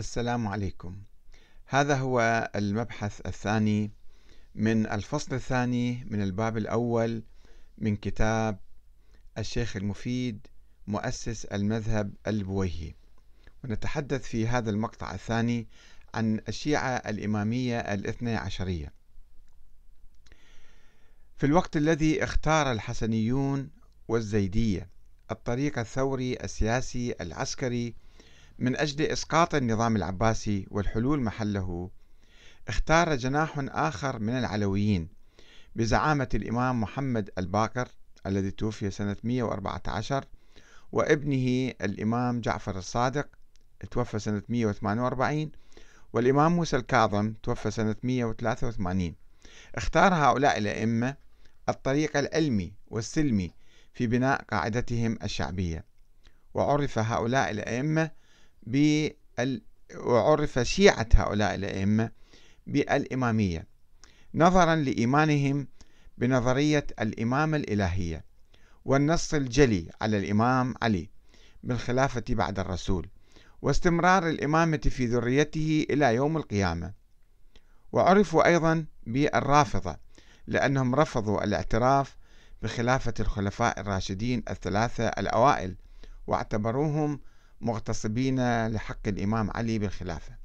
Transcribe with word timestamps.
السلام 0.00 0.48
عليكم. 0.48 1.02
هذا 1.66 1.96
هو 1.96 2.50
المبحث 2.56 3.20
الثاني 3.26 3.90
من 4.54 4.86
الفصل 4.86 5.34
الثاني 5.34 6.04
من 6.10 6.22
الباب 6.22 6.56
الأول 6.56 7.22
من 7.78 7.96
كتاب 7.96 8.58
الشيخ 9.38 9.76
المفيد 9.76 10.46
مؤسس 10.86 11.44
المذهب 11.44 12.14
البويهي. 12.26 12.94
ونتحدث 13.64 14.22
في 14.22 14.48
هذا 14.48 14.70
المقطع 14.70 15.14
الثاني 15.14 15.68
عن 16.14 16.40
الشيعة 16.48 16.90
الإمامية 16.90 17.78
الاثنى 17.78 18.36
عشرية. 18.36 18.92
في 21.36 21.46
الوقت 21.46 21.76
الذي 21.76 22.24
اختار 22.24 22.72
الحسنيون 22.72 23.70
والزيدية 24.08 24.88
الطريق 25.30 25.78
الثوري 25.78 26.36
السياسي 26.44 27.14
العسكري 27.20 27.94
من 28.60 28.76
أجل 28.76 29.04
إسقاط 29.04 29.54
النظام 29.54 29.96
العباسي 29.96 30.66
والحلول 30.70 31.20
محله 31.20 31.90
اختار 32.68 33.16
جناح 33.16 33.54
آخر 33.58 34.18
من 34.18 34.38
العلويين 34.38 35.08
بزعامة 35.76 36.28
الإمام 36.34 36.80
محمد 36.80 37.30
الباقر 37.38 37.88
الذي 38.26 38.50
توفي 38.50 38.90
سنة 38.90 39.16
114 39.24 40.24
وابنه 40.92 41.72
الإمام 41.80 42.40
جعفر 42.40 42.78
الصادق 42.78 43.28
توفى 43.90 44.18
سنة 44.18 44.42
148 44.48 45.50
والإمام 46.12 46.56
موسى 46.56 46.76
الكاظم 46.76 47.34
توفى 47.42 47.70
سنة 47.70 47.96
183 48.02 49.14
اختار 49.74 50.14
هؤلاء 50.14 50.58
الأئمة 50.58 51.16
الطريق 51.68 52.16
العلمي 52.16 52.72
والسلمي 52.86 53.54
في 53.94 54.06
بناء 54.06 54.42
قاعدتهم 54.42 55.18
الشعبية 55.22 55.84
وعرف 56.54 56.98
هؤلاء 56.98 57.50
الأئمة 57.50 58.19
بال 58.62 59.62
وعرف 59.96 60.58
شيعة 60.58 61.08
هؤلاء 61.14 61.54
الأئمة 61.54 62.10
بالإمامية 62.66 63.66
نظرا 64.34 64.76
لإيمانهم 64.76 65.68
بنظرية 66.18 66.86
الإمامة 67.00 67.56
الإلهية 67.56 68.24
والنص 68.84 69.34
الجلي 69.34 69.90
على 70.00 70.18
الإمام 70.18 70.74
علي 70.82 71.10
بالخلافة 71.62 72.24
بعد 72.28 72.58
الرسول 72.58 73.08
واستمرار 73.62 74.28
الإمامة 74.28 74.80
في 74.90 75.06
ذريته 75.06 75.86
إلى 75.90 76.14
يوم 76.14 76.36
القيامة. 76.36 76.92
وعرفوا 77.92 78.46
أيضا 78.46 78.84
بالرافضة 79.06 79.96
لأنهم 80.46 80.94
رفضوا 80.94 81.44
الاعتراف 81.44 82.16
بخلافة 82.62 83.14
الخلفاء 83.20 83.80
الراشدين 83.80 84.42
الثلاثة 84.50 85.08
الأوائل 85.08 85.76
واعتبروهم 86.26 87.20
مغتصبين 87.60 88.66
لحق 88.66 89.08
الإمام 89.08 89.50
علي 89.50 89.78
بالخلافة. 89.78 90.40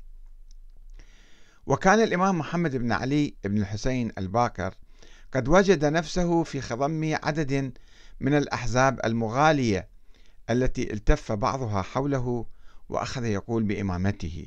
وكان 1.66 2.00
الإمام 2.04 2.40
محمد 2.40 2.76
بن 2.76 2.92
علي 2.92 3.36
بن 3.44 3.58
الحسين 3.58 4.12
الباكر 4.18 4.74
قد 5.34 5.48
وجد 5.48 5.86
نفسه 5.86 6.44
في 6.44 6.62
خضم 6.62 7.16
عدد 7.24 7.74
من 8.20 8.34
الأحزاب 8.34 9.00
المغالية 9.06 9.88
التي 10.50 10.94
التف 10.94 11.32
بعضها 11.32 11.82
حوله 11.82 12.46
وأخذ 12.90 13.26
يقول 13.26 13.64
بإمامته 13.64 14.46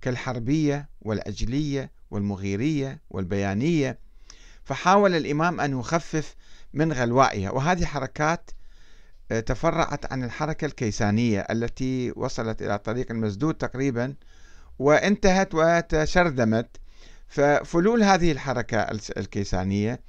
كالحربية 0.00 0.88
والعجلية 1.00 1.90
والمغيرية 2.10 3.00
والبيانية 3.10 3.98
فحاول 4.64 5.14
الإمام 5.14 5.60
أن 5.60 5.80
يخفف 5.80 6.34
من 6.72 6.92
غلوائها. 6.92 7.50
وهذه 7.50 7.84
حركات 7.84 8.50
تفرعت 9.40 10.12
عن 10.12 10.24
الحركة 10.24 10.64
الكيسانية 10.64 11.40
التي 11.40 12.12
وصلت 12.16 12.62
إلى 12.62 12.78
طريق 12.78 13.10
المسدود 13.10 13.54
تقريبا 13.54 14.14
وانتهت 14.78 15.54
وتشرذمت 15.54 16.76
ففلول 17.28 18.02
هذه 18.02 18.32
الحركة 18.32 18.78
الكيسانية 19.16 20.00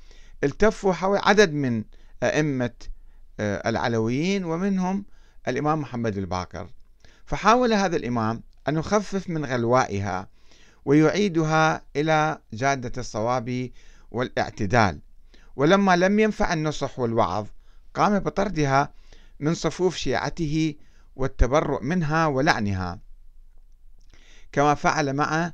التفوا 0.43 0.93
حول 0.93 1.17
عدد 1.17 1.53
من 1.53 1.83
أئمة 2.23 2.71
آه، 3.39 3.69
العلويين 3.69 4.45
ومنهم 4.45 5.05
الإمام 5.47 5.79
محمد 5.81 6.17
الباقر. 6.17 6.67
فحاول 7.25 7.73
هذا 7.73 7.95
الإمام 7.95 8.43
أن 8.67 8.77
يخفف 8.77 9.29
من 9.29 9.45
غلوائها 9.45 10.27
ويعيدها 10.85 11.81
إلى 11.95 12.37
جادة 12.53 12.91
الصواب 12.97 13.69
والاعتدال. 14.11 14.99
ولما 15.55 15.95
لم 15.95 16.19
ينفع 16.19 16.53
النصح 16.53 16.99
والوعظ 16.99 17.47
قام 17.93 18.19
بطردها 18.19 18.93
من 19.39 19.53
صفوف 19.53 19.95
شيعته 19.95 20.75
والتبرؤ 21.15 21.83
منها 21.83 22.27
ولعنها. 22.27 22.99
كما 24.51 24.75
فعل 24.75 25.13
مع 25.13 25.53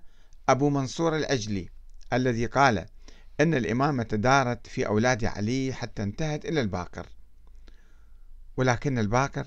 أبو 0.49 0.69
منصور 0.69 1.15
العجلي 1.15 1.69
الذي 2.13 2.45
قال 2.45 2.85
أن 3.39 3.53
الإمامة 3.53 4.03
دارت 4.03 4.67
في 4.67 4.87
أولاد 4.87 5.25
علي 5.25 5.73
حتى 5.73 6.03
انتهت 6.03 6.45
إلى 6.45 6.61
الباقر. 6.61 7.07
ولكن 8.57 8.99
الباقر 8.99 9.45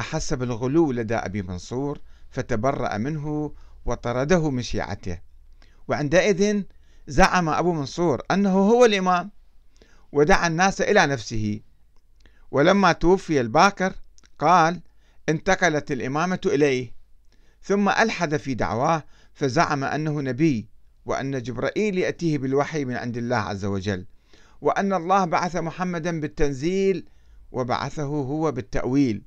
أحس 0.00 0.34
بالغلو 0.34 0.92
لدى 0.92 1.14
أبي 1.14 1.42
منصور 1.42 2.00
فتبرأ 2.30 2.98
منه 2.98 3.54
وطرده 3.84 4.50
من 4.50 4.62
شيعته. 4.62 5.18
وعندئذ 5.88 6.62
زعم 7.06 7.48
أبو 7.48 7.72
منصور 7.72 8.22
أنه 8.30 8.58
هو 8.58 8.84
الإمام 8.84 9.30
ودعا 10.12 10.46
الناس 10.46 10.80
إلى 10.80 11.06
نفسه. 11.06 11.60
ولما 12.52 12.92
توفي 12.92 13.40
الباكر 13.40 13.92
قال 14.38 14.80
انتقلت 15.28 15.92
الإمامة 15.92 16.40
إليه 16.46 16.92
ثم 17.62 17.88
ألحد 17.88 18.36
في 18.36 18.54
دعواه 18.54 19.04
فزعم 19.34 19.84
أنه 19.84 20.20
نبي 20.20 20.68
وأن 21.06 21.42
جبرائيل 21.42 21.98
يأتيه 21.98 22.38
بالوحي 22.38 22.84
من 22.84 22.96
عند 22.96 23.16
الله 23.16 23.36
عز 23.36 23.64
وجل 23.64 24.06
وأن 24.60 24.92
الله 24.92 25.24
بعث 25.24 25.56
محمدا 25.56 26.20
بالتنزيل 26.20 27.08
وبعثه 27.52 28.04
هو 28.04 28.52
بالتأويل 28.52 29.22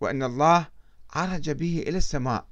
وأن 0.00 0.22
الله 0.22 0.66
عرج 1.10 1.50
به 1.50 1.84
إلى 1.86 1.98
السماء 1.98 2.46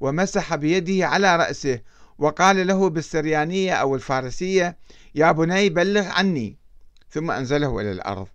ومسح 0.00 0.54
بيده 0.54 1.06
على 1.06 1.36
رأسه 1.36 1.80
وقال 2.18 2.66
له 2.66 2.90
بالسريانية 2.90 3.72
أو 3.72 3.94
الفارسية 3.94 4.78
يا 5.14 5.32
بني 5.32 5.68
بلغ 5.68 6.08
عني. 6.08 6.58
ثم 7.10 7.30
أنزله 7.30 7.80
إلى 7.80 7.92
الأرض. 7.92 8.28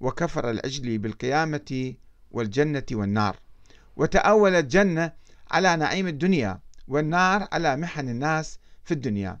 وكفر 0.00 0.50
العجلي 0.50 0.98
بالقيامة 0.98 1.94
والجنة 2.30 2.84
والنار. 2.92 3.36
وتأول 3.96 4.54
الجنة 4.54 5.12
على 5.50 5.76
نعيم 5.76 6.08
الدنيا 6.08 6.60
والنار 6.88 7.48
على 7.52 7.76
محن 7.76 8.08
الناس 8.08 8.58
في 8.84 8.94
الدنيا. 8.94 9.38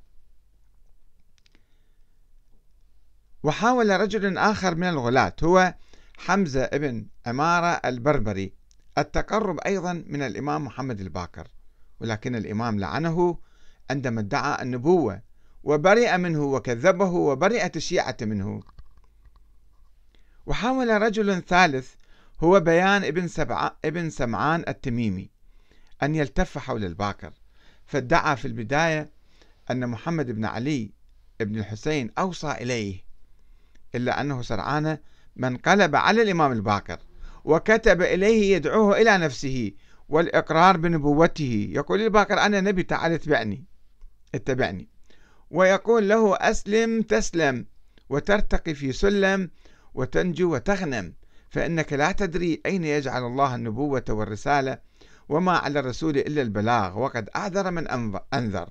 وحاول 3.42 4.00
رجل 4.00 4.38
آخر 4.38 4.74
من 4.74 4.88
الغلاة 4.88 5.34
هو 5.44 5.74
حمزة 6.16 6.62
ابن 6.62 7.06
عمارة 7.26 7.80
البربري 7.84 8.52
التقرب 8.98 9.60
أيضا 9.66 9.92
من 10.06 10.22
الإمام 10.22 10.64
محمد 10.64 11.00
الباكر. 11.00 11.48
ولكن 12.00 12.34
الإمام 12.34 12.80
لعنه 12.80 13.38
عندما 13.90 14.20
ادعى 14.20 14.62
النبوة 14.62 15.22
وبرئ 15.64 16.16
منه 16.16 16.42
وكذبه 16.44 17.10
وبرئت 17.10 17.76
الشيعة 17.76 18.16
منه. 18.22 18.62
وحاول 20.48 21.02
رجل 21.02 21.42
ثالث 21.42 21.94
هو 22.40 22.60
بيان 22.60 23.04
ابن, 23.04 23.28
سبع 23.28 23.70
ابن 23.84 24.10
سمعان 24.10 24.64
التميمي 24.68 25.30
أن 26.02 26.14
يلتف 26.14 26.58
حول 26.58 26.84
الباكر. 26.84 27.32
فادعى 27.86 28.36
في 28.36 28.44
البداية 28.44 29.10
أن 29.70 29.88
محمد 29.88 30.30
بن 30.30 30.44
علي 30.44 30.90
بن 31.40 31.58
الحسين 31.58 32.10
أوصى 32.18 32.50
إليه 32.50 33.04
إلا 33.94 34.20
أنه 34.20 34.42
سرعان 34.42 34.98
من 35.36 35.56
قلب 35.56 35.96
على 35.96 36.22
الإمام 36.22 36.52
الباكر 36.52 36.98
وكتب 37.44 38.02
إليه 38.02 38.56
يدعوه 38.56 39.00
إلى 39.00 39.18
نفسه 39.18 39.72
والإقرار 40.08 40.76
بنبوته. 40.76 41.68
يقول 41.70 42.00
الباكر 42.00 42.38
أنا 42.38 42.60
نبي 42.60 42.82
تعال 42.82 43.12
اتبعني 43.12 43.64
اتبعني. 44.34 44.88
ويقول 45.50 46.08
له 46.08 46.36
أسلم 46.36 47.02
تسلم 47.02 47.66
وترتقي 48.08 48.74
في 48.74 48.92
سلم 48.92 49.50
وتنجو 49.98 50.54
وتغنم 50.54 51.14
فإنك 51.50 51.92
لا 51.92 52.12
تدري 52.12 52.62
أين 52.66 52.84
يجعل 52.84 53.26
الله 53.26 53.54
النبوة 53.54 54.04
والرسالة 54.08 54.78
وما 55.28 55.52
على 55.52 55.80
الرسول 55.80 56.16
إلا 56.16 56.42
البلاغ 56.42 56.98
وقد 56.98 57.30
أعذر 57.36 57.70
من 57.70 57.88
أنذر. 58.34 58.68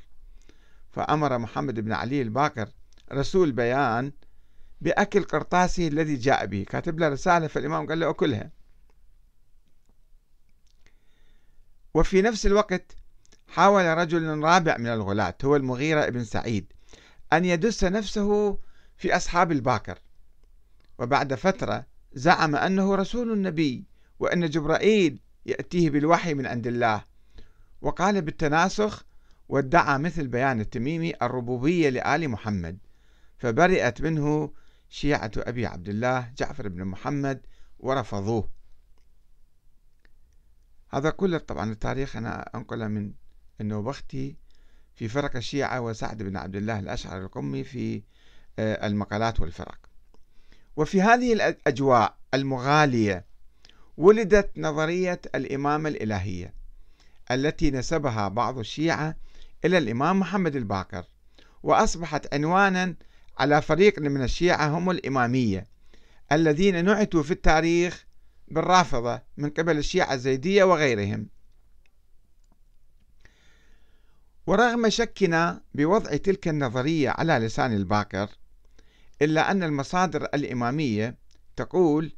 فأمر 0.91 1.37
محمد 1.37 1.79
بن 1.79 1.93
علي 1.93 2.21
الباقر 2.21 2.69
رسول 3.13 3.51
بيان 3.51 4.11
بأكل 4.81 5.23
قرطاسه 5.23 5.87
الذي 5.87 6.15
جاء 6.15 6.45
به 6.45 6.65
كاتب 6.69 6.99
له 6.99 7.09
رسالة 7.09 7.47
فالإمام 7.47 7.87
قال 7.87 7.99
له 7.99 8.09
أكلها. 8.09 8.51
وفي 11.93 12.21
نفس 12.21 12.45
الوقت 12.45 12.95
حاول 13.47 13.97
رجل 13.97 14.39
رابع 14.43 14.77
من 14.77 14.87
الغلاة 14.87 15.37
هو 15.45 15.55
المغيرة 15.55 16.09
بن 16.09 16.23
سعيد 16.23 16.73
أن 17.33 17.45
يدس 17.45 17.83
نفسه 17.83 18.57
في 18.97 19.15
أصحاب 19.15 19.51
الباكر 19.51 19.99
وبعد 20.99 21.33
فترة 21.33 21.85
زعم 22.13 22.55
أنه 22.55 22.95
رسول 22.95 23.31
النبي 23.31 23.85
وأن 24.19 24.49
جبرائيل 24.49 25.19
يأتيه 25.45 25.89
بالوحي 25.89 26.33
من 26.33 26.45
عند 26.45 26.67
الله. 26.67 27.03
وقال 27.81 28.21
بالتناسخ 28.21 29.05
وادعى 29.49 29.97
مثل 29.97 30.27
بيان 30.27 30.61
التميمي 30.61 31.13
الربوبية 31.21 31.89
لآل 31.89 32.29
محمد 32.29 32.77
فبرئت 33.37 34.01
منه 34.01 34.53
شيعة 34.89 35.31
أبي 35.37 35.65
عبد 35.65 35.89
الله 35.89 36.33
جعفر 36.37 36.67
بن 36.67 36.83
محمد 36.83 37.41
ورفضوه. 37.79 38.49
هذا 40.89 41.09
كله 41.09 41.37
طبعا 41.37 41.71
التاريخ 41.71 42.15
أنا 42.15 42.49
أنقله 42.55 42.87
من 42.87 43.13
النوبختي 43.61 44.35
في 44.95 45.07
فرق 45.07 45.35
الشيعة 45.35 45.81
وسعد 45.81 46.23
بن 46.23 46.37
عبد 46.37 46.55
الله 46.55 46.79
الأشعري 46.79 47.23
القمي 47.23 47.63
في 47.63 48.03
آه، 48.59 48.87
المقالات 48.87 49.39
والفرق. 49.39 49.79
وفي 50.77 51.01
هذه 51.01 51.33
الأجواء 51.33 52.17
المغالية 52.33 53.25
ولدت 53.97 54.51
نظرية 54.57 55.21
الإمامة 55.35 55.89
الإلهية 55.89 56.53
التي 57.31 57.71
نسبها 57.71 58.27
بعض 58.27 58.59
الشيعة 58.59 59.15
إلى 59.65 59.77
الإمام 59.77 60.19
محمد 60.19 60.55
الباقر 60.55 61.05
وأصبحت 61.63 62.33
عنوانا 62.33 62.95
على 63.37 63.61
فريق 63.61 63.99
من 63.99 64.23
الشيعة 64.23 64.67
هم 64.67 64.89
الإمامية 64.89 65.67
الذين 66.31 66.85
نعتوا 66.85 67.23
في 67.23 67.31
التاريخ 67.31 68.05
بالرافضة 68.47 69.21
من 69.37 69.49
قبل 69.49 69.77
الشيعة 69.77 70.13
الزيدية 70.13 70.63
وغيرهم. 70.63 71.27
ورغم 74.47 74.89
شكنا 74.89 75.61
بوضع 75.73 76.15
تلك 76.17 76.47
النظرية 76.47 77.09
على 77.09 77.33
لسان 77.33 77.73
الباقر 77.73 78.29
إلا 79.21 79.51
أن 79.51 79.63
المصادر 79.63 80.23
الإمامية 80.23 81.15
تقول 81.55 82.13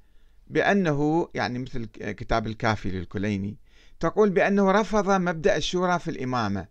بأنه 0.47 1.29
يعني 1.33 1.59
مثل 1.59 1.85
كتاب 1.95 2.47
الكافي 2.47 2.91
للكليني 2.91 3.57
تقول 3.99 4.29
بأنه 4.29 4.71
رفض 4.71 5.09
مبدأ 5.09 5.57
الشورى 5.57 5.99
في 5.99 6.11
الإمامة 6.11 6.67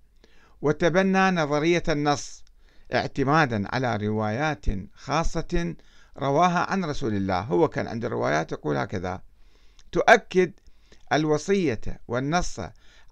وتبنى 0.62 1.30
نظرية 1.30 1.82
النص 1.88 2.44
اعتمادا 2.94 3.74
على 3.74 3.96
روايات 3.96 4.66
خاصة 4.94 5.74
رواها 6.18 6.70
عن 6.70 6.84
رسول 6.84 7.14
الله. 7.14 7.40
هو 7.40 7.68
كان 7.68 7.86
عنده 7.86 8.08
روايات 8.08 8.52
يقول 8.52 8.76
هكذا 8.76 9.22
تؤكد 9.92 10.52
الوصية 11.12 11.80
والنص 12.08 12.60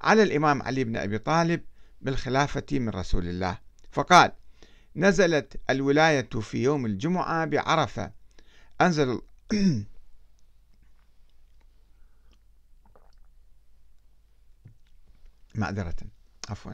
على 0.03 0.23
الإمام 0.23 0.63
علي 0.63 0.85
بن 0.85 0.97
أبي 0.97 1.19
طالب 1.19 1.61
بالخلافة 2.01 2.67
من 2.73 2.89
رسول 2.89 3.29
الله. 3.29 3.59
فقال 3.93 4.33
نزلت 4.97 5.61
الولاية 5.71 6.29
في 6.41 6.63
يوم 6.63 6.87
الجمعة 6.87 7.45
بعرفة. 7.45 8.11
أنزل 8.81 9.21
معذرة. 15.55 15.97
عفوا. 16.49 16.73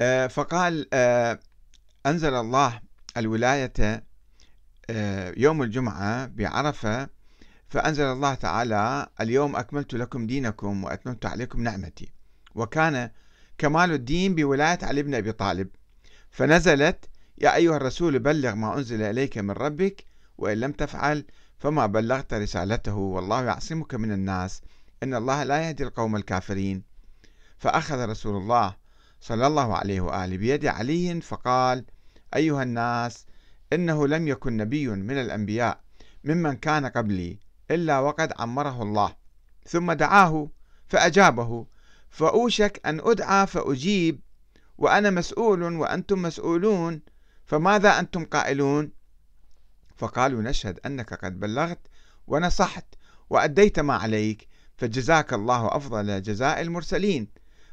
آه، 0.00 0.26
فقال 0.26 0.88
آه، 0.92 1.40
أنزل 2.06 2.34
الله 2.34 2.80
الولاية 3.16 4.04
آه، 4.90 5.34
يوم 5.36 5.62
الجمعة 5.62 6.26
بعرفة. 6.26 7.08
فأنزل 7.68 8.04
الله 8.04 8.34
تعالى 8.34 9.08
اليوم 9.20 9.56
أكملت 9.56 9.94
لكم 9.94 10.26
دينكم 10.26 10.84
وأتممت 10.84 11.26
عليكم 11.26 11.62
نعمتي. 11.62 12.12
وكان 12.54 13.10
كمال 13.58 13.92
الدين 13.92 14.34
بولاية 14.34 14.78
علي 14.82 15.02
بن 15.02 15.14
أبي 15.14 15.32
طالب. 15.32 15.68
فنزلت 16.36 17.08
يا 17.38 17.54
أيها 17.54 17.76
الرسول 17.76 18.18
بلغ 18.18 18.54
ما 18.54 18.78
أنزل 18.78 19.02
إليك 19.02 19.38
من 19.38 19.50
ربك 19.50 20.04
وإن 20.38 20.60
لم 20.60 20.72
تفعل 20.72 21.24
فما 21.58 21.86
بلغت 21.86 22.34
رسالته 22.34 22.94
والله 22.94 23.44
يعصمك 23.44 23.94
من 23.94 24.12
الناس. 24.12 24.62
إن 25.02 25.14
الله 25.14 25.42
لا 25.42 25.68
يهدي 25.68 25.82
القوم 25.84 26.16
الكافرين. 26.16 26.82
فأخذ 27.58 28.08
رسول 28.08 28.36
الله 28.36 28.76
صلى 29.20 29.46
الله 29.46 29.76
عليه 29.76 30.00
وآله 30.00 30.36
بيد 30.36 30.66
علي 30.66 31.20
فقال 31.20 31.84
أيها 32.34 32.62
الناس 32.62 33.26
إنه 33.72 34.06
لم 34.06 34.28
يكن 34.28 34.56
نبي 34.56 34.88
من 34.88 35.18
الأنبياء 35.18 35.80
ممن 36.24 36.56
كان 36.56 36.86
قبلي 36.86 37.38
إلا 37.70 37.98
وقد 37.98 38.32
عمره 38.38 38.82
الله. 38.82 39.14
ثم 39.66 39.92
دعاه 39.92 40.48
فأجابه 40.88 41.66
فأوشك 42.10 42.80
أن 42.86 43.00
أدعى 43.04 43.46
فأجيب 43.46 44.25
وأنا 44.78 45.10
مسؤول 45.10 45.62
وأنتم 45.62 46.22
مسؤولون 46.22 47.02
فماذا 47.44 47.98
أنتم 47.98 48.24
قائلون؟ 48.24 48.90
فقالوا 49.96 50.42
نشهد 50.42 50.80
أنك 50.86 51.14
قد 51.14 51.40
بلغت 51.40 51.78
ونصحت 52.26 52.84
وأديت 53.30 53.80
ما 53.80 53.94
عليك 53.94 54.48
فجزاك 54.76 55.32
الله 55.32 55.76
أفضل 55.76 56.22
جزاء 56.22 56.60
المرسلين. 56.60 57.28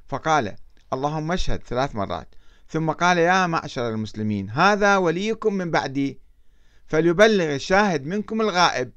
فقال 0.08 0.56
اللهم 0.94 1.32
اشهد 1.32 1.64
ثلاث 1.64 1.96
مرات. 1.96 2.36
ثم 2.70 2.92
قال 2.92 3.18
يا 3.18 3.48
معشر 3.48 3.90
المسلمين 3.90 4.50
هذا 4.50 4.98
وليكم 4.98 5.54
من 5.54 5.72
بعدي 5.72 6.20
فليبلغ 6.86 7.56
الشاهد 7.56 8.06
منكم 8.06 8.42
الغائب. 8.42 8.92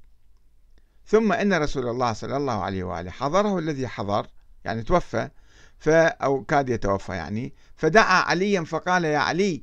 ثم 1.06 1.32
إن 1.32 1.52
رسول 1.52 1.88
الله 1.88 2.12
صلى 2.12 2.36
الله 2.36 2.62
عليه 2.62 2.84
وآله 2.84 3.10
حضره 3.10 3.58
الذي 3.58 3.88
حضر 3.88 4.26
يعني 4.64 4.82
توفى 4.82 5.30
ف 5.78 5.88
أو 5.88 6.44
كاد 6.44 6.68
يتوفى 6.68 7.12
يعني. 7.12 7.52
فدعا 7.76 8.22
عليا 8.22 8.64
فقال 8.64 9.04
يا 9.04 9.18
علي 9.18 9.62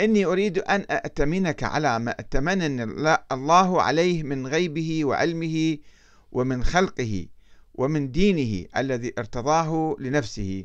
إني 0.00 0.24
أريد 0.24 0.58
أن 0.58 0.84
أأتمنك 0.90 1.62
على 1.62 1.98
ما 1.98 2.10
أتمنن 2.10 2.80
الله 3.32 3.82
عليه 3.82 4.22
من 4.22 4.46
غيبه 4.46 5.04
وعلمه 5.04 5.78
ومن 6.32 6.64
خلقه 6.64 7.26
ومن 7.74 8.10
دينه 8.10 8.66
الذي 8.76 9.12
ارتضاه 9.18 9.96
لنفسه 9.98 10.64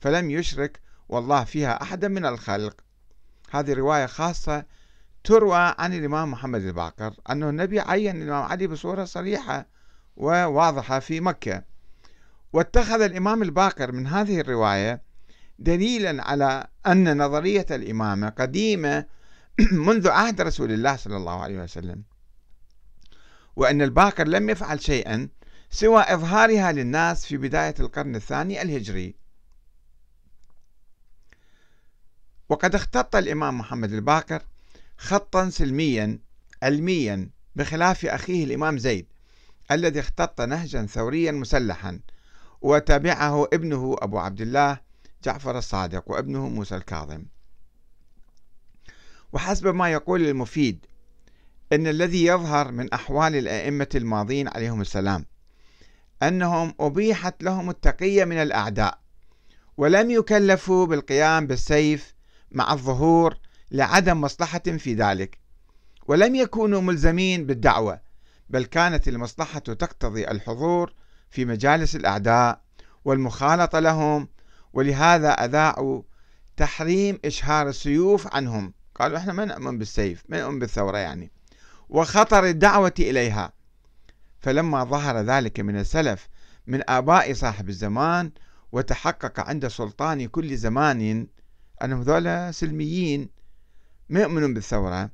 فلم 0.00 0.30
يشرك 0.30 0.80
والله 1.08 1.44
فيها 1.44 1.82
أحدا 1.82 2.08
من 2.08 2.26
الخلق. 2.26 2.80
هذه 3.50 3.72
رواية 3.72 4.06
خاصة 4.06 4.64
تروى 5.24 5.74
عن 5.78 5.92
الإمام 5.92 6.30
محمد 6.30 6.62
الباقر 6.62 7.14
أنه 7.30 7.48
النبي 7.48 7.80
عين 7.80 8.22
الإمام 8.22 8.42
علي 8.42 8.66
بصورة 8.66 9.04
صريحة 9.04 9.66
وواضحة 10.16 10.98
في 10.98 11.20
مكة. 11.20 11.62
واتخذ 12.54 13.00
الإمام 13.00 13.42
الباقر 13.42 13.92
من 13.92 14.06
هذه 14.06 14.40
الرواية 14.40 15.02
دليلا 15.58 16.24
على 16.24 16.66
أن 16.86 17.22
نظرية 17.22 17.66
الإمامة 17.70 18.28
قديمة 18.28 19.06
منذ 19.88 20.08
عهد 20.08 20.40
رسول 20.40 20.72
الله 20.72 20.96
صلى 20.96 21.16
الله 21.16 21.42
عليه 21.42 21.62
وسلم 21.62 22.02
وأن 23.56 23.82
الباقر 23.82 24.28
لم 24.28 24.50
يفعل 24.50 24.80
شيئا 24.80 25.28
سوى 25.70 26.02
إظهارها 26.02 26.72
للناس 26.72 27.26
في 27.26 27.36
بداية 27.36 27.74
القرن 27.80 28.16
الثاني 28.16 28.62
الهجري. 28.62 29.14
وقد 32.48 32.74
اختط 32.74 33.16
الإمام 33.16 33.58
محمد 33.58 33.92
الباقر 33.92 34.42
خطا 34.98 35.50
سلميا 35.50 36.18
علميا 36.62 37.30
بخلاف 37.56 38.06
أخيه 38.06 38.44
الإمام 38.44 38.78
زيد 38.78 39.06
الذي 39.70 40.00
اختط 40.00 40.40
نهجا 40.40 40.86
ثوريا 40.86 41.32
مسلحا. 41.32 42.00
وتبعه 42.64 43.48
ابنه 43.52 43.96
أبو 43.98 44.18
عبد 44.18 44.40
الله 44.40 44.78
جعفر 45.24 45.58
الصادق 45.58 46.10
وابنه 46.10 46.48
موسى 46.48 46.76
الكاظم. 46.76 47.24
وحسب 49.32 49.66
ما 49.66 49.92
يقول 49.92 50.28
المفيد 50.28 50.86
أن 51.72 51.86
الذي 51.86 52.24
يظهر 52.24 52.72
من 52.72 52.92
أحوال 52.92 53.36
الأئمة 53.36 53.88
الماضين 53.94 54.48
عليهم 54.48 54.80
السلام 54.80 55.26
أنهم 56.22 56.74
أبيحت 56.80 57.42
لهم 57.42 57.70
التقية 57.70 58.24
من 58.24 58.36
الأعداء 58.36 58.98
ولم 59.76 60.10
يكلفوا 60.10 60.86
بالقيام 60.86 61.46
بالسيف 61.46 62.14
مع 62.50 62.72
الظهور 62.72 63.38
لعدم 63.70 64.20
مصلحة 64.20 64.58
في 64.58 64.94
ذلك 64.94 65.38
ولم 66.06 66.34
يكونوا 66.34 66.80
ملزمين 66.80 67.46
بالدعوة 67.46 68.00
بل 68.50 68.64
كانت 68.64 69.08
المصلحة 69.08 69.58
تقتضي 69.58 70.28
الحضور 70.28 70.92
في 71.34 71.44
مجالس 71.44 71.96
الأعداء 71.96 72.60
والمخالطة 73.04 73.78
لهم 73.78 74.28
ولهذا 74.72 75.30
أذاعوا 75.30 76.02
تحريم 76.56 77.18
إشهار 77.24 77.68
السيوف 77.68 78.34
عنهم. 78.34 78.74
قالوا 78.94 79.18
إحنا 79.18 79.32
ما 79.32 79.44
نؤمن 79.44 79.78
بالسيف 79.78 80.24
ما 80.28 80.40
نؤمن 80.40 80.58
بالثورة 80.58 80.98
يعني. 80.98 81.30
وخطر 81.88 82.44
الدعوة 82.44 82.94
إليها. 82.98 83.52
فلما 84.40 84.84
ظهر 84.84 85.20
ذلك 85.20 85.60
من 85.60 85.76
السلف 85.78 86.28
من 86.66 86.80
آباء 86.90 87.32
صاحب 87.32 87.68
الزمان 87.68 88.32
وتحقق 88.72 89.40
عند 89.40 89.68
سلطان 89.68 90.26
كل 90.26 90.56
زمان 90.56 91.26
أنهم 91.84 92.02
ذولا 92.02 92.52
سلميين 92.52 93.28
ما 94.08 94.20
يؤمنون 94.20 94.54
بالثورة. 94.54 95.10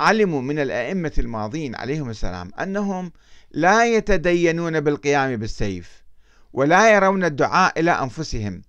علموا 0.00 0.40
من 0.42 0.58
الأئمة 0.58 1.12
الماضين 1.18 1.74
عليهم 1.74 2.10
السلام 2.10 2.50
أنهم 2.60 3.12
لا 3.50 3.86
يتدينون 3.86 4.80
بالقيام 4.80 5.36
بالسيف 5.36 6.02
ولا 6.52 6.94
يرون 6.94 7.24
الدعاء 7.24 7.80
إلى 7.80 7.90
أنفسهم 7.90 8.62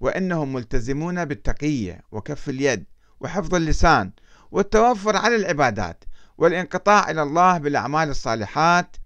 وإنهم 0.00 0.52
ملتزمون 0.52 1.24
بالتقية 1.24 2.00
وكف 2.12 2.48
اليد 2.48 2.84
وحفظ 3.20 3.54
اللسان 3.54 4.12
والتوفر 4.50 5.16
على 5.16 5.36
العبادات 5.36 6.04
والانقطاع 6.38 7.10
إلى 7.10 7.22
الله 7.22 7.58
بالأعمال 7.58 8.08
الصالحات 8.08 8.96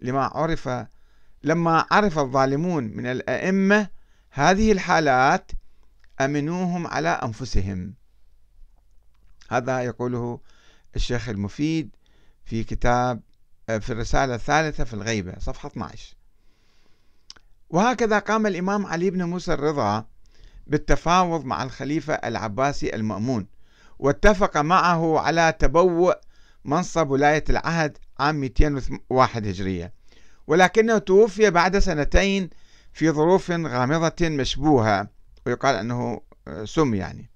لما 0.00 0.24
عرف 0.24 0.70
لما 1.42 1.86
عرف 1.90 2.18
الظالمون 2.18 2.84
من 2.84 3.06
الأئمة 3.06 3.88
هذه 4.30 4.72
الحالات 4.72 5.50
أمنوهم 6.20 6.86
على 6.86 7.08
أنفسهم. 7.08 7.94
هذا 9.50 9.80
يقوله 9.80 10.40
الشيخ 10.96 11.28
المفيد 11.28 11.96
في 12.44 12.64
كتاب 12.64 13.20
في 13.66 13.90
الرسالة 13.90 14.34
الثالثة 14.34 14.84
في 14.84 14.94
الغيبة 14.94 15.34
صفحة 15.38 15.68
12 15.68 16.14
وهكذا 17.70 18.18
قام 18.18 18.46
الإمام 18.46 18.86
علي 18.86 19.10
بن 19.10 19.22
موسى 19.24 19.52
الرضا 19.52 20.04
بالتفاوض 20.66 21.44
مع 21.44 21.62
الخليفة 21.62 22.14
العباسي 22.14 22.94
المأمون 22.94 23.46
واتفق 23.98 24.56
معه 24.56 25.18
على 25.18 25.54
تبوء 25.58 26.16
منصب 26.64 27.10
ولاية 27.10 27.44
العهد 27.50 27.98
عام 28.18 28.34
201 28.34 29.46
هجرية. 29.46 29.92
ولكنه 30.46 30.98
توفي 30.98 31.50
بعد 31.50 31.78
سنتين 31.78 32.50
في 32.92 33.10
ظروف 33.10 33.50
غامضة 33.50 34.28
مشبوهة 34.28 35.08
ويقال 35.46 35.76
أنه 35.76 36.20
سم 36.64 36.94
يعني. 36.94 37.30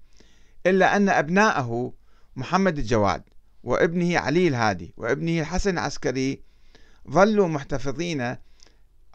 إلا 0.65 0.95
أن 0.95 1.09
أبناءه 1.09 1.93
محمد 2.35 2.77
الجواد 2.77 3.23
وابنه 3.63 4.19
علي 4.19 4.47
الهادي 4.47 4.93
وابنه 4.97 5.39
الحسن 5.39 5.69
العسكري 5.69 6.43
ظلوا 7.09 7.47
محتفظين 7.47 8.37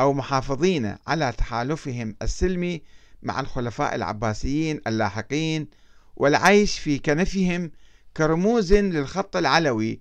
أو 0.01 0.13
محافظين 0.13 0.97
على 1.07 1.33
تحالفهم 1.33 2.17
السلمي 2.23 2.83
مع 3.23 3.41
الخلفاء 3.41 3.95
العباسيين 3.95 4.81
اللاحقين 4.87 5.69
والعيش 6.17 6.79
في 6.79 6.99
كنفهم 6.99 7.71
كرموز 8.17 8.73
للخط 8.73 9.37
العلوي 9.37 10.01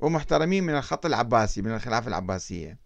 ومحترمين 0.00 0.64
من 0.64 0.74
الخط 0.74 1.06
العباسي 1.06 1.62
من 1.62 1.74
الخلافة 1.74 2.08
العباسية. 2.08 2.78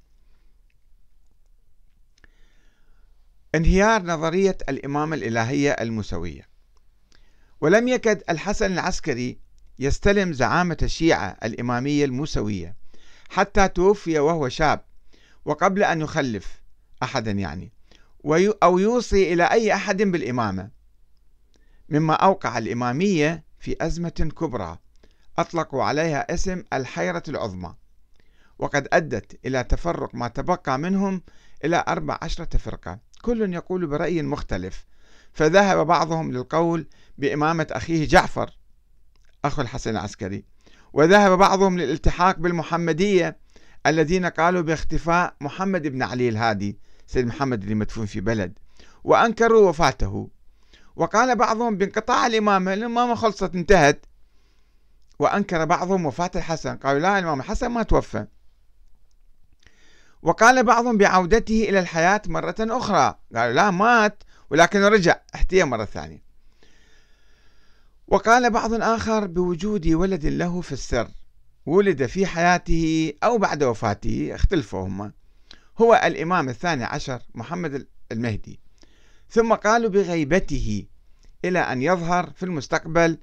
انهيار 3.54 4.02
نظرية 4.02 4.58
الإمامة 4.68 5.16
الإلهية 5.16 5.70
الموسوية 5.70 6.48
ولم 7.60 7.88
يكد 7.88 8.22
الحسن 8.30 8.72
العسكري 8.72 9.38
يستلم 9.78 10.32
زعامة 10.32 10.76
الشيعة 10.82 11.36
الإمامية 11.44 12.04
الموسوية 12.04 12.76
حتى 13.28 13.68
توفي 13.68 14.18
وهو 14.18 14.48
شاب 14.48 14.80
وقبل 15.44 15.82
أن 15.82 16.00
يخلف 16.00 16.62
أحدا 17.02 17.30
يعني 17.30 17.72
أو 18.62 18.78
يوصي 18.78 19.32
إلى 19.32 19.44
أي 19.44 19.74
أحد 19.74 20.02
بالإمامة. 20.02 20.70
مما 21.88 22.14
أوقع 22.14 22.58
الإمامية 22.58 23.44
في 23.58 23.76
أزمة 23.80 24.30
كبرى 24.38 24.78
أطلقوا 25.38 25.84
عليها 25.84 26.34
اسم 26.34 26.62
الحيرة 26.72 27.22
العظمى 27.28 27.74
وقد 28.58 28.88
أدت 28.92 29.46
إلى 29.46 29.64
تفرق 29.64 30.14
ما 30.14 30.28
تبقى 30.28 30.78
منهم 30.78 31.22
إلى 31.64 31.84
أربع 31.88 32.18
عشرة 32.22 32.58
فرقة. 32.58 32.98
كل 33.22 33.54
يقول 33.54 33.86
برأي 33.86 34.22
مختلف 34.22 34.86
فذهب 35.32 35.86
بعضهم 35.86 36.32
للقول 36.32 36.86
بإمامة 37.18 37.66
أخيه 37.70 38.08
جعفر 38.08 38.50
أخو 39.44 39.62
الحسن 39.62 39.90
العسكري. 39.90 40.44
وذهب 40.92 41.38
بعضهم 41.38 41.78
للالتحاق 41.78 42.38
بالمحمدية 42.38 43.36
الذين 43.86 44.26
قالوا 44.26 44.62
باختفاء 44.62 45.34
محمد 45.40 45.86
بن 45.86 46.02
علي 46.02 46.28
الهادي 46.28 46.78
سيد 47.06 47.26
محمد 47.26 47.62
اللي 47.62 47.74
مدفون 47.74 48.06
في 48.06 48.20
بلد 48.20 48.58
وأنكروا 49.04 49.68
وفاته. 49.68 50.30
وقال 50.96 51.36
بعضهم 51.36 51.76
بانقطاع 51.76 52.26
الإمامة 52.26 52.74
الإمامة 52.74 53.14
خلصت 53.14 53.54
انتهت. 53.54 54.06
وأنكر 55.18 55.64
بعضهم 55.64 56.06
وفاة 56.06 56.30
الحسن 56.36 56.76
قالوا 56.76 57.00
لا 57.00 57.18
الإمام 57.18 57.40
الحسن 57.40 57.66
ما 57.66 57.82
توفى. 57.82 58.26
وقال 60.22 60.64
بعضهم 60.64 60.98
بعودته 60.98 61.66
إلى 61.68 61.78
الحياة 61.78 62.22
مرة 62.26 62.54
أخرى 62.60 63.18
قالوا 63.34 63.54
لا 63.54 63.70
مات 63.70 64.22
ولكن 64.50 64.82
رجع 64.82 65.16
احتيا 65.34 65.64
مرة 65.64 65.84
ثانية. 65.84 66.21
وقال 68.12 68.50
بعض 68.50 68.74
آخر 68.74 69.26
بوجود 69.26 69.88
ولد 69.88 70.26
له 70.26 70.60
في 70.60 70.72
السر 70.72 71.08
ولد 71.66 72.06
في 72.06 72.26
حياته 72.26 73.12
أو 73.24 73.38
بعد 73.38 73.62
وفاته 73.62 74.34
اختلفوا 74.34 74.86
هم 74.86 75.12
هو 75.80 76.00
الإمام 76.04 76.48
الثاني 76.48 76.84
عشر 76.84 77.22
محمد 77.34 77.86
المهدي. 78.12 78.60
ثم 79.30 79.54
قالوا 79.54 79.90
بغيبته 79.90 80.86
إلى 81.44 81.58
أن 81.58 81.82
يظهر 81.82 82.30
في 82.30 82.42
المستقبل 82.42 83.18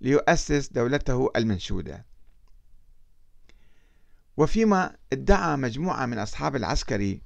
ليؤسس 0.00 0.68
دولته 0.68 1.30
المنشودة. 1.36 2.06
وفيما 4.36 4.96
ادعى 5.12 5.56
مجموعة 5.56 6.06
من 6.06 6.18
أصحاب 6.18 6.56
العسكري 6.56 7.22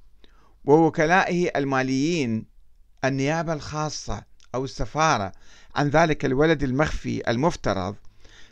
ووكلائه 0.65 1.51
الماليين 1.55 2.45
النيابة 3.05 3.53
الخاصة 3.53 4.23
أو 4.57 4.63
السفارة 4.63 5.31
عن 5.75 5.89
ذلك 5.89 6.25
الولد 6.25 6.63
المخفي 6.63 7.31
المفترض 7.31 7.95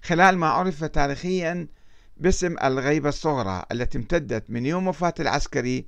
خلال 0.03 0.37
ما 0.37 0.47
عرف 0.47 0.83
تاريخيا 0.83 1.67
باسم 2.17 2.55
الغيبة 2.63 3.09
الصغرى 3.09 3.63
التي 3.71 3.97
امتدت 3.97 4.49
من 4.49 4.65
يوم 4.65 4.87
وفاة 4.87 5.13
العسكري 5.19 5.85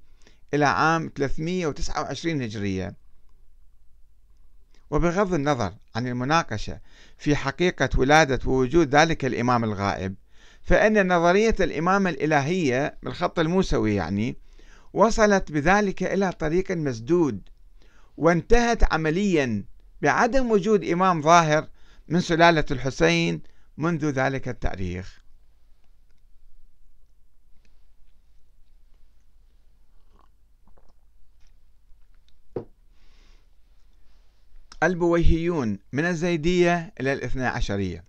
إلى 0.53 0.65
عام 0.65 1.11
329 1.15 2.41
هجرية. 2.41 2.95
وبغض 4.89 5.33
النظر 5.33 5.73
عن 5.95 6.07
المناقشة 6.07 6.79
في 7.17 7.35
حقيقة 7.35 7.89
ولادة 7.97 8.39
ووجود 8.45 8.95
ذلك 8.95 9.25
الإمام 9.25 9.63
الغائب 9.63 10.15
فإن 10.61 11.13
نظرية 11.13 11.55
الإمامة 11.59 12.09
الإلهية 12.09 12.97
بالخط 13.03 13.39
الموسوي 13.39 13.95
يعني 13.95 14.37
وصلت 14.93 15.51
بذلك 15.51 16.03
إلى 16.03 16.31
طريق 16.31 16.71
مسدود 16.71 17.41
وانتهت 18.17 18.93
عمليا 18.93 19.63
بعدم 20.01 20.51
وجود 20.51 20.83
إمام 20.83 21.21
ظاهر 21.21 21.67
من 22.07 22.21
سلالة 22.21 22.65
الحسين 22.71 23.41
منذ 23.77 24.05
ذلك 24.09 24.47
التاريخ. 24.47 25.21
البويهيون 34.83 35.79
من 35.93 36.05
الزيدية 36.05 36.93
إلى 36.99 37.13
الاثنى 37.13 37.45
عشرية. 37.45 38.03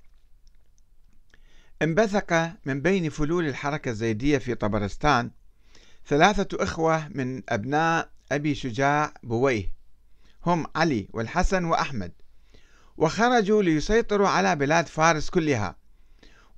انبثق 1.82 2.52
من 2.64 2.82
بين 2.82 3.10
فلول 3.10 3.48
الحركة 3.48 3.88
الزيدية 3.88 4.38
في 4.38 4.54
طبرستان 4.54 5.30
ثلاثة 6.06 6.62
إخوة 6.62 7.08
من 7.08 7.42
أبناء 7.48 8.10
أبي 8.32 8.54
شجاع 8.54 9.14
بويه 9.22 9.77
هم 10.48 10.66
علي 10.76 11.08
والحسن 11.12 11.64
وأحمد. 11.64 12.12
وخرجوا 12.96 13.62
ليسيطروا 13.62 14.28
على 14.28 14.56
بلاد 14.56 14.86
فارس 14.86 15.30
كلها 15.30 15.76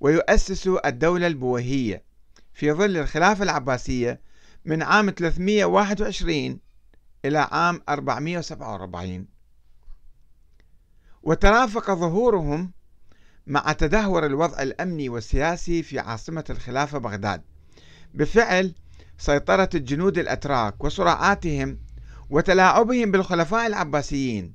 ويؤسسوا 0.01 0.89
الدولة 0.89 1.27
البويهية 1.27 2.05
في 2.53 2.73
ظل 2.73 2.97
الخلافة 2.97 3.45
العباسية 3.45 4.21
من 4.65 4.83
عام 4.83 5.11
321 5.11 6.59
إلى 7.25 7.39
عام 7.39 7.83
447 7.89 9.27
وترافق 11.23 11.91
ظهورهم 11.91 12.73
مع 13.47 13.73
تدهور 13.73 14.27
الوضع 14.27 14.63
الأمني 14.63 15.09
والسياسي 15.09 15.83
في 15.83 15.99
عاصمة 15.99 16.45
الخلافة 16.51 16.99
بغداد. 16.99 17.43
بفعل 18.15 18.75
سيطرة 19.19 19.69
الجنود 19.75 20.19
الأتراك 20.19 20.85
وصراعاتهم 20.85 21.79
وتلاعبهم 22.31 23.11
بالخلفاء 23.11 23.67
العباسيين. 23.67 24.53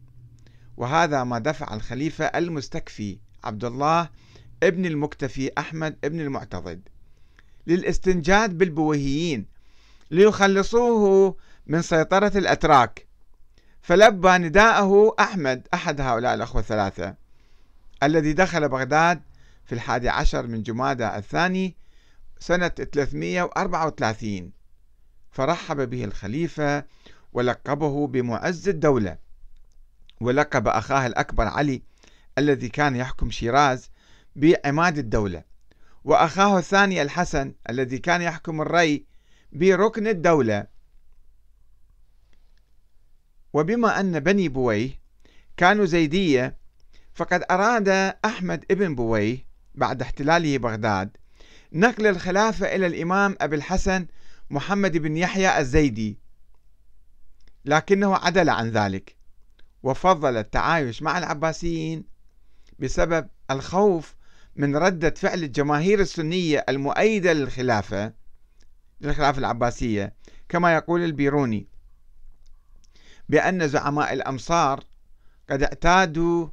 وهذا 0.77 1.23
ما 1.23 1.39
دفع 1.39 1.73
الخليفة 1.73 2.25
المستكفي 2.25 3.17
عبد 3.43 3.63
الله 3.63 4.09
ابن 4.63 4.85
المكتفي 4.85 5.51
أحمد 5.57 5.97
ابن 6.03 6.19
المعتضد 6.19 6.81
للاستنجاد 7.67 8.57
بالبويهيين 8.57 9.45
ليخلصوه 10.11 11.35
من 11.67 11.81
سيطرة 11.81 12.31
الأتراك. 12.35 13.07
فلبى 13.81 14.29
نداءه 14.29 15.15
أحمد 15.19 15.67
أحد 15.73 16.01
هؤلاء 16.01 16.33
الأخوة 16.33 16.61
الثلاثة 16.61 17.15
الذي 18.03 18.33
دخل 18.33 18.69
بغداد 18.69 19.21
في 19.65 19.75
الحادي 19.75 20.09
عشر 20.09 20.47
من 20.47 20.63
جمادى 20.63 21.07
الثاني 21.07 21.75
سنة 22.39 22.67
334 22.67 24.51
فرحب 25.31 25.89
به 25.89 26.03
الخليفة 26.03 26.83
ولقبه 27.35 28.07
بمعز 28.07 28.69
الدولة. 28.69 29.17
ولقب 30.21 30.67
أخاه 30.67 31.07
الأكبر 31.07 31.47
علي 31.47 31.81
الذي 32.37 32.69
كان 32.69 32.95
يحكم 32.95 33.31
شيراز 33.31 33.89
بعماد 34.35 34.97
الدولة. 34.97 35.43
وأخاه 36.03 36.59
الثاني 36.59 37.01
الحسن 37.01 37.53
الذي 37.69 37.97
كان 37.97 38.21
يحكم 38.21 38.61
الري 38.61 39.05
بركن 39.51 40.07
الدولة. 40.07 40.67
وبما 43.53 43.99
أن 43.99 44.19
بني 44.19 44.49
بويه 44.49 44.99
كانوا 45.57 45.85
زيدية 45.85 46.57
فقد 47.13 47.43
أراد 47.51 47.89
أحمد 48.25 48.65
ابن 48.71 48.95
بويه 48.95 49.45
بعد 49.75 50.01
احتلاله 50.01 50.57
بغداد 50.57 51.17
نقل 51.73 52.07
الخلافة 52.07 52.75
إلى 52.75 52.87
الإمام 52.87 53.35
أبي 53.41 53.55
الحسن 53.55 54.07
محمد 54.49 54.97
بن 54.97 55.17
يحيى 55.17 55.59
الزيدي. 55.59 56.24
لكنه 57.65 58.15
عدل 58.15 58.49
عن 58.49 58.69
ذلك 58.69 59.15
وفضل 59.83 60.37
التعايش 60.37 61.01
مع 61.01 61.17
العباسيين 61.17 62.03
بسبب 62.79 63.27
الخوف 63.51 64.15
من 64.55 64.75
ردة 64.75 65.09
فعل 65.09 65.43
الجماهير 65.43 65.99
السنية 65.99 66.65
المؤيدة 66.69 67.33
للخلافة 67.33 68.13
للخلافة 69.01 69.39
العباسية 69.39 70.13
كما 70.49 70.75
يقول 70.75 71.03
البيروني 71.03 71.67
بأن 73.29 73.67
زعماء 73.67 74.13
الأمصار 74.13 74.83
قد 75.49 75.63
اعتادوا 75.63 76.47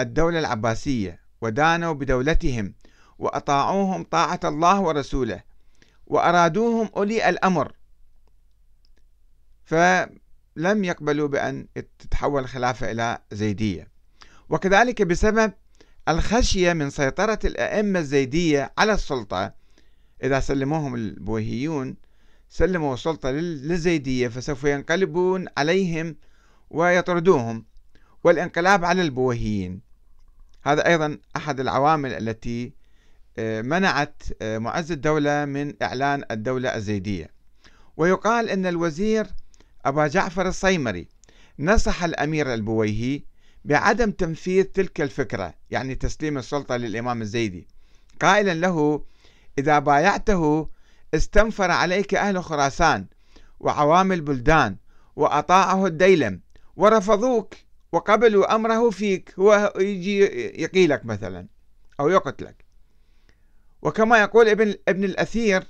الدولة 0.00 0.38
العباسية 0.38 1.20
ودانوا 1.40 1.92
بدولتهم 1.92 2.74
وأطاعوهم 3.18 4.02
طاعة 4.02 4.40
الله 4.44 4.80
ورسوله 4.80 5.42
وأرادوهم 6.06 6.90
أولي 6.96 7.28
الأمر. 7.28 7.72
فلم 10.56 10.84
يقبلوا 10.84 11.28
بأن 11.28 11.66
تتحول 11.98 12.42
الخلافة 12.42 12.90
إلى 12.90 13.18
زيدية. 13.32 13.88
وكذلك 14.48 15.02
بسبب 15.02 15.52
الخشية 16.08 16.72
من 16.72 16.90
سيطرة 16.90 17.38
الأئمة 17.44 17.98
الزيدية 17.98 18.72
على 18.78 18.92
السلطة 18.92 19.54
إذا 20.22 20.40
سلموهم 20.40 20.94
البويهيون 20.94 21.96
سلموا 22.48 22.94
السلطة 22.94 23.30
للزيدية 23.30 24.28
فسوف 24.28 24.64
ينقلبون 24.64 25.46
عليهم 25.58 26.16
ويطردوهم 26.70 27.64
والانقلاب 28.24 28.84
على 28.84 29.02
البويهيين 29.02 29.80
هذا 30.62 30.86
أيضا 30.86 31.18
أحد 31.36 31.60
العوامل 31.60 32.12
التي 32.12 32.72
آه، 33.38 33.62
منعت 33.62 34.22
آه، 34.42 34.58
معز 34.58 34.92
الدولة 34.92 35.44
من 35.44 35.74
إعلان 35.82 36.24
الدولة 36.30 36.76
الزيدية. 36.76 37.30
ويقال 37.96 38.50
أن 38.50 38.66
الوزير 38.66 39.26
أبا 39.86 40.06
جعفر 40.06 40.48
الصيمري 40.48 41.08
نصح 41.58 42.04
الأمير 42.04 42.54
البويهي 42.54 43.22
بعدم 43.64 44.10
تنفيذ 44.10 44.64
تلك 44.64 45.00
الفكرة 45.00 45.54
يعني 45.70 45.94
تسليم 45.94 46.38
السلطة 46.38 46.76
للإمام 46.76 47.22
الزيدي. 47.22 47.68
قائلا 48.20 48.54
له 48.54 49.04
إذا 49.58 49.78
بايعته 49.78 50.68
استنفر 51.14 51.70
عليك 51.70 52.14
أهل 52.14 52.44
خراسان 52.44 53.06
وعوام 53.60 54.12
البلدان 54.12 54.76
وأطاعه 55.16 55.86
الديلم 55.86 56.40
ورفضوك 56.76 57.54
وقبلوا 57.92 58.54
أمره 58.54 58.90
فيك. 58.90 59.34
هو 59.38 59.72
يجي 59.76 60.18
يقيلك 60.62 61.04
مثلا 61.04 61.46
أو 62.00 62.08
يقتلك. 62.08 62.64
وكما 63.82 64.18
يقول 64.20 64.48
ابن, 64.48 64.74
ابن 64.88 65.04
الأثير 65.04 65.64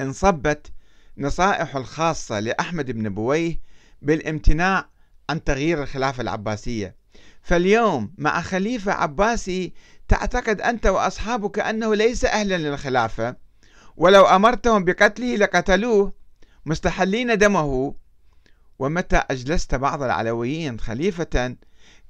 انصبت 0.00 0.72
نصائح 1.18 1.76
الخاصة 1.76 2.40
لأحمد 2.40 2.90
بن 2.90 3.14
بويه 3.14 3.60
بالامتناع 4.02 4.88
عن 5.30 5.44
تغيير 5.44 5.82
الخلافة 5.82 6.20
العباسية. 6.20 6.96
فاليوم 7.42 8.14
مع 8.18 8.40
خليفة 8.40 8.92
عباسي 8.92 9.72
تعتقد 10.08 10.60
أنت 10.60 10.86
وأصحابك 10.86 11.58
أنه 11.58 11.94
ليس 11.94 12.24
أهلا 12.24 12.58
للخلافة 12.58 13.36
ولو 13.96 14.24
أمرتهم 14.24 14.84
بقتله 14.84 15.36
لقتلوه 15.36 16.12
مستحلين 16.66 17.38
دمه. 17.38 17.94
ومتى 18.78 19.16
أجلست 19.16 19.74
بعض 19.74 20.02
العلويين 20.02 20.80
خليفة 20.80 21.56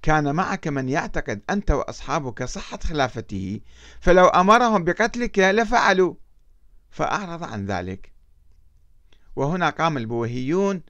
كان 0.02 0.34
معك 0.34 0.68
من 0.68 0.88
يعتقد 0.88 1.42
أنت 1.50 1.70
وأصحابك 1.70 2.44
صحة 2.44 2.78
خلافته 2.78 3.60
فلو 4.00 4.26
أمرهم 4.26 4.84
بقتلك 4.84 5.38
لفعلوا. 5.38 6.14
فأعرض 6.90 7.44
عن 7.44 7.66
ذلك. 7.66 8.13
وهنا 9.36 9.70
قام 9.70 9.96
البوهيون 9.96 10.82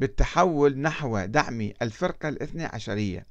بالتحول 0.00 0.78
نحو 0.78 1.24
دعم 1.24 1.72
الفرقة 1.82 2.28
الاثنى 2.28 2.64
عشرية 2.64 3.26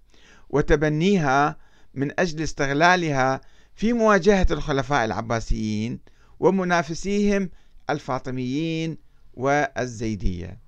وتبنيها 0.49 1.57
من 1.93 2.19
أجل 2.19 2.43
استغلالها 2.43 3.41
في 3.75 3.93
مواجهة 3.93 4.47
الخلفاء 4.51 5.05
العباسيين 5.05 5.99
ومنافسيهم 6.39 7.49
الفاطميين 7.89 8.97
والزيدية. 9.33 10.59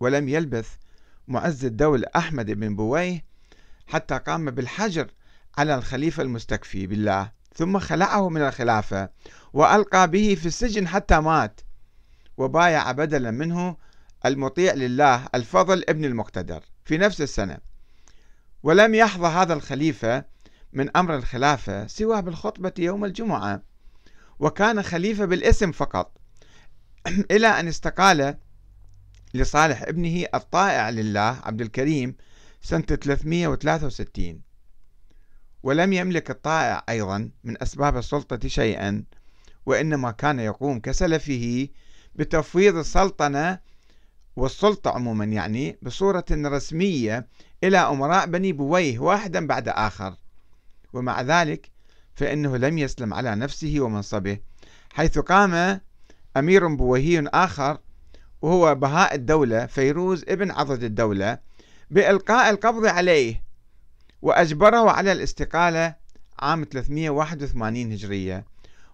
ولم 0.00 0.28
يلبث 0.28 0.68
معز 1.28 1.64
الدولة 1.64 2.06
أحمد 2.16 2.50
بن 2.50 2.76
بويه 2.76 3.24
حتى 3.86 4.18
قام 4.18 4.50
بالحجر 4.50 5.10
على 5.58 5.74
الخليفة 5.74 6.22
المستكفي 6.22 6.86
بالله 6.86 7.32
ثم 7.54 7.78
خلعه 7.78 8.28
من 8.28 8.40
الخلافة 8.40 9.08
وألقى 9.52 10.10
به 10.10 10.34
في 10.40 10.46
السجن 10.46 10.88
حتى 10.88 11.20
مات. 11.20 11.60
وبايع 12.36 12.92
بدلا 12.92 13.30
منه 13.30 13.76
المطيع 14.26 14.74
لله 14.74 15.26
الفضل 15.34 15.84
ابن 15.88 16.04
المقتدر 16.04 16.64
في 16.84 16.98
نفس 16.98 17.20
السنة. 17.20 17.58
ولم 18.62 18.94
يحظى 18.94 19.26
هذا 19.26 19.54
الخليفة 19.54 20.24
من 20.72 20.96
أمر 20.96 21.16
الخلافة 21.16 21.86
سوى 21.86 22.22
بالخطبة 22.22 22.72
يوم 22.78 23.04
الجمعة 23.04 23.62
وكان 24.38 24.82
خليفة 24.82 25.24
بالاسم 25.24 25.72
فقط 25.72 26.18
إلى 27.30 27.46
أن 27.46 27.68
استقال 27.68 28.38
لصالح 29.34 29.82
ابنه 29.82 30.26
الطائع 30.34 30.90
لله 30.90 31.40
عبد 31.44 31.60
الكريم 31.60 32.16
سنة 32.62 32.80
363 32.80 34.40
ولم 35.62 35.92
يملك 35.92 36.30
الطائع 36.30 36.84
أيضا 36.88 37.30
من 37.44 37.62
أسباب 37.62 37.96
السلطة 37.96 38.48
شيئا 38.48 39.04
وإنما 39.66 40.10
كان 40.10 40.40
يقوم 40.40 40.80
كسلفه 40.80 41.68
بتفويض 42.16 42.76
السلطنة 42.76 43.58
والسلطة 44.36 44.90
عموما 44.90 45.24
يعني 45.24 45.78
بصورة 45.82 46.24
رسمية 46.30 47.26
إلى 47.64 47.78
أمراء 47.78 48.26
بني 48.26 48.52
بويه 48.52 48.98
واحدا 48.98 49.46
بعد 49.46 49.68
آخر. 49.68 50.16
ومع 50.92 51.22
ذلك 51.22 51.70
فإنه 52.14 52.56
لم 52.56 52.78
يسلم 52.78 53.14
على 53.14 53.34
نفسه 53.36 53.76
ومنصبه 53.80 54.38
حيث 54.92 55.18
قام 55.18 55.80
أمير 56.36 56.74
بويهي 56.74 57.24
آخر 57.26 57.78
وهو 58.42 58.74
بهاء 58.74 59.14
الدولة 59.14 59.66
فيروز 59.66 60.24
ابن 60.28 60.50
عضد 60.50 60.82
الدولة 60.82 61.38
بإلقاء 61.90 62.50
القبض 62.50 62.86
عليه 62.86 63.44
وأجبره 64.22 64.90
على 64.90 65.12
الاستقالة 65.12 65.94
عام 66.38 66.64
381 66.72 67.92
هجرية 67.92 68.44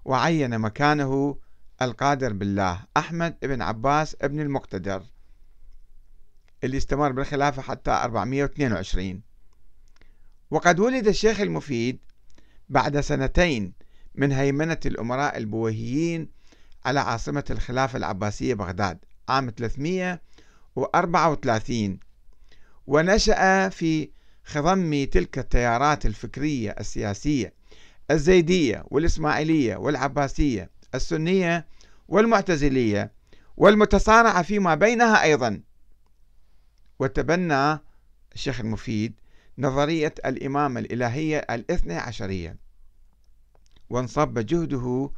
وعين 0.04 0.58
مكانه 0.58 1.36
القادر 1.82 2.32
بالله. 2.32 2.80
أحمد 2.96 3.36
بن 3.42 3.62
عباس 3.62 4.16
ابن 4.22 4.40
المقتدر 4.40 5.02
اللي 6.64 6.76
استمر 6.76 7.12
بالخلافة 7.12 7.62
حتى 7.62 7.90
422 7.90 9.20
وقد 10.50 10.80
ولد 10.80 11.08
الشيخ 11.08 11.40
المفيد 11.40 11.98
بعد 12.68 13.00
سنتين 13.00 13.72
من 14.14 14.32
هيمنة 14.32 14.78
الأمراء 14.86 15.36
البويهيين 15.36 16.28
على 16.84 17.00
عاصمة 17.00 17.44
الخلافة 17.50 17.96
العباسية 17.96 18.54
بغداد 18.54 18.98
عام 19.28 19.50
334 19.58 21.98
ونشأ 22.86 23.68
في 23.68 24.10
خضم 24.44 25.04
تلك 25.04 25.38
التيارات 25.38 26.06
الفكرية 26.06 26.76
السياسية 26.80 27.54
الزيدية 28.10 28.84
والإسماعيلية 28.86 29.76
والعباسية. 29.76 30.70
السنية 30.94 31.66
والمعتزلية 32.08 33.12
والمتصارعة 33.56 34.42
فيما 34.42 34.74
بينها 34.74 35.22
أيضا. 35.22 35.60
وتبنى 36.98 37.78
الشيخ 38.34 38.60
المفيد 38.60 39.20
نظرية 39.58 40.14
الإمامة 40.26 40.80
الإلهية 40.80 41.38
الاثنى 41.38 41.94
عشرية 41.94 42.56
وانصب 43.90 44.38
جهده 44.38 45.10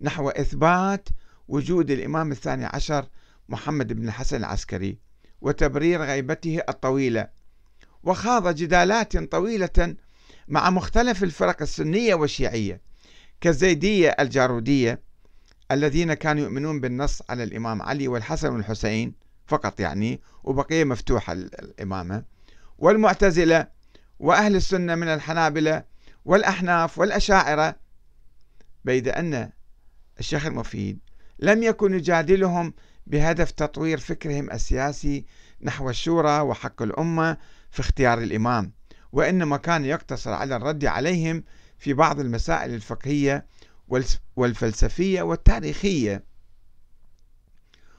نحو 0.00 0.28
إثبات 0.28 1.08
وجود 1.48 1.90
الإمام 1.90 2.32
الثاني 2.32 2.64
عشر 2.64 3.08
محمد 3.48 3.92
بن 3.92 4.08
الحسن 4.08 4.36
العسكري 4.36 4.98
وتبرير 5.40 6.02
غيبته 6.02 6.60
الطويلة. 6.68 7.28
وخاض 8.02 8.54
جدالات 8.54 9.16
طويلة 9.16 9.96
مع 10.48 10.70
مختلف 10.70 11.22
الفرق 11.24 11.62
السنية 11.62 12.14
والشيعية 12.14 12.80
كالزيدية 13.40 14.08
الجارودية 14.08 15.00
الذين 15.70 16.14
كانوا 16.14 16.42
يؤمنون 16.42 16.80
بالنص 16.80 17.22
على 17.28 17.42
الإمام 17.42 17.82
علي 17.82 18.08
والحسن 18.08 18.52
والحسين 18.52 19.14
فقط 19.46 19.80
يعني 19.80 20.20
وبقية 20.44 20.84
مفتوحة 20.84 21.32
الإمامة. 21.32 22.24
والمعتزلة 22.78 23.66
وأهل 24.18 24.56
السنة 24.56 24.94
من 24.94 25.08
الحنابلة 25.08 25.84
والأحناف 26.24 26.98
والأشاعرة 26.98 27.76
بيد 28.84 29.08
أن 29.08 29.50
الشيخ 30.18 30.46
المفيد 30.46 30.98
لم 31.38 31.62
يكن 31.62 31.94
يجادلهم 31.94 32.74
بهدف 33.06 33.50
تطوير 33.50 33.98
فكرهم 33.98 34.50
السياسي 34.50 35.26
نحو 35.62 35.90
الشورى 35.90 36.40
وحق 36.40 36.82
الأمة 36.82 37.36
في 37.70 37.80
اختيار 37.80 38.18
الإمام 38.18 38.72
وإنما 39.12 39.56
كان 39.56 39.84
يقتصر 39.84 40.32
على 40.32 40.56
الرد 40.56 40.84
عليهم 40.84 41.44
في 41.78 41.92
بعض 41.92 42.20
المسائل 42.20 42.74
الفقهية 42.74 43.46
والفلسفية 44.36 45.22
والتاريخية. 45.22 46.24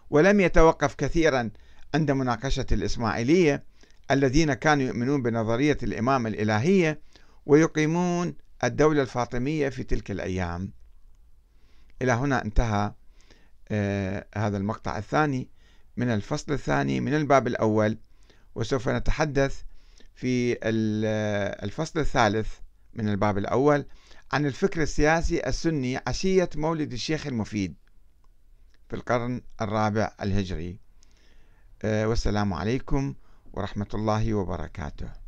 ولم 0.10 0.40
يتوقف 0.40 0.96
كثيرا 0.96 1.52
عند 1.96 2.12
مناقشة 2.12 2.66
الإسماعيلية 2.72 3.64
الذين 4.12 4.54
كانوا 4.54 4.84
يؤمنون 4.84 5.22
بنظرية 5.22 5.78
الإمامة 5.84 6.30
الإلهية 6.30 7.02
ويقيمون 7.46 8.36
الدولة 8.64 9.02
الفاطمية 9.02 9.70
في 9.70 9.84
تلك 9.84 10.12
الأيام. 10.12 10.72
إلى 12.02 12.12
هنا 12.12 12.46
انتهى 12.46 12.94
آه 13.70 14.28
هذا 14.36 14.58
المقطع 14.58 14.98
الثاني. 14.98 15.50
من 15.98 16.10
الفصل 16.10 16.54
الثاني 16.54 17.00
من 17.00 17.14
الباب 17.14 17.48
الأول. 17.48 17.98
وسوف 18.56 18.90
نتحدث 18.90 19.62
في 20.16 20.58
الفصل 21.64 22.00
الثالث 22.00 22.54
من 22.94 23.10
الباب 23.10 23.38
الأول. 23.38 23.86
عن 24.32 24.46
الفكر 24.46 24.82
السياسي 24.82 25.48
السني 25.48 26.00
عشية 26.08 26.50
مولد 26.56 26.94
الشيخ 26.94 27.28
المفيد 27.28 27.76
في 28.90 28.96
القرن 28.96 29.42
الرابع 29.62 30.12
الهجري. 30.22 30.80
آه، 31.84 32.08
والسلام 32.08 32.54
عليكم 32.54 33.16
ورحمة 33.54 33.88
الله 33.94 34.34
وبركاته. 34.34 35.25